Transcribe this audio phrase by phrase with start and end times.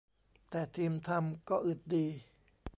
[0.49, 2.05] แต่ทีมทำก็อึดดี